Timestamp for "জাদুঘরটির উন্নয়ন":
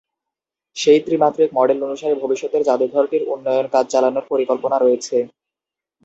2.67-3.65